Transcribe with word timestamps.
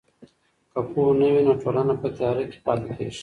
که 0.71 0.79
پوهه 0.91 1.13
نه 1.19 1.27
وي 1.33 1.41
نو 1.47 1.53
ټولنه 1.61 1.93
په 2.01 2.07
تیاره 2.17 2.43
کې 2.51 2.57
پاتې 2.65 2.89
کیږي. 2.97 3.19